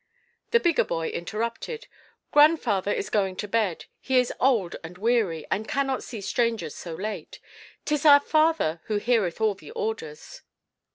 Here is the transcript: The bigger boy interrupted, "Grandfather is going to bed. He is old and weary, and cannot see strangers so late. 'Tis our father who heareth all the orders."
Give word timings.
The 0.49 0.59
bigger 0.59 0.83
boy 0.83 1.09
interrupted, 1.09 1.85
"Grandfather 2.31 2.91
is 2.91 3.11
going 3.11 3.35
to 3.35 3.47
bed. 3.47 3.85
He 3.99 4.17
is 4.17 4.33
old 4.39 4.75
and 4.83 4.97
weary, 4.97 5.45
and 5.51 5.67
cannot 5.67 6.01
see 6.03 6.21
strangers 6.21 6.73
so 6.73 6.95
late. 6.95 7.39
'Tis 7.85 8.03
our 8.07 8.19
father 8.19 8.81
who 8.85 8.97
heareth 8.97 9.39
all 9.39 9.53
the 9.53 9.69
orders." 9.69 10.41